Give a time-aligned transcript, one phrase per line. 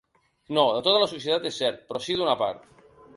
[0.57, 2.65] No de tota la societat, és cert, però sí d’una part.